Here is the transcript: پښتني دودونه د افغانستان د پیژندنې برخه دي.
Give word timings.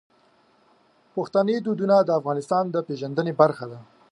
پښتني 1.13 1.55
دودونه 1.65 1.95
د 2.01 2.09
افغانستان 2.19 2.63
د 2.69 2.75
پیژندنې 2.87 3.33
برخه 3.41 3.65
دي. 3.71 3.79